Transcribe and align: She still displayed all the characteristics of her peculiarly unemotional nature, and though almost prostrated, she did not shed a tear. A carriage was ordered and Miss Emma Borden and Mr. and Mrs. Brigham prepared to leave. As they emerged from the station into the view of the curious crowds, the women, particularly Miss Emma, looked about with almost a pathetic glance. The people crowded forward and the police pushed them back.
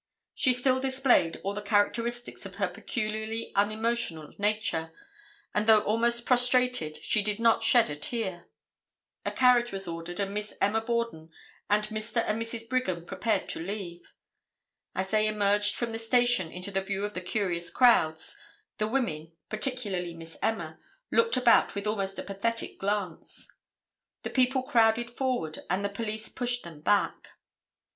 She 0.33 0.51
still 0.53 0.79
displayed 0.79 1.39
all 1.43 1.53
the 1.53 1.61
characteristics 1.61 2.43
of 2.47 2.55
her 2.55 2.67
peculiarly 2.67 3.53
unemotional 3.53 4.33
nature, 4.39 4.91
and 5.53 5.67
though 5.67 5.81
almost 5.81 6.25
prostrated, 6.25 6.97
she 7.03 7.21
did 7.21 7.39
not 7.39 7.61
shed 7.61 7.87
a 7.91 7.95
tear. 7.95 8.47
A 9.27 9.31
carriage 9.31 9.71
was 9.71 9.87
ordered 9.87 10.19
and 10.19 10.33
Miss 10.33 10.55
Emma 10.59 10.81
Borden 10.81 11.29
and 11.69 11.83
Mr. 11.89 12.23
and 12.25 12.41
Mrs. 12.41 12.67
Brigham 12.67 13.05
prepared 13.05 13.47
to 13.49 13.59
leave. 13.59 14.15
As 14.95 15.11
they 15.11 15.27
emerged 15.27 15.75
from 15.75 15.91
the 15.91 15.99
station 15.99 16.51
into 16.51 16.71
the 16.71 16.81
view 16.81 17.05
of 17.05 17.13
the 17.13 17.21
curious 17.21 17.69
crowds, 17.69 18.35
the 18.79 18.87
women, 18.87 19.33
particularly 19.49 20.15
Miss 20.15 20.35
Emma, 20.41 20.79
looked 21.11 21.37
about 21.37 21.75
with 21.75 21.85
almost 21.85 22.17
a 22.17 22.23
pathetic 22.23 22.79
glance. 22.79 23.47
The 24.23 24.31
people 24.31 24.63
crowded 24.63 25.11
forward 25.11 25.59
and 25.69 25.85
the 25.85 25.89
police 25.89 26.27
pushed 26.27 26.63
them 26.63 26.79
back. 26.81 27.33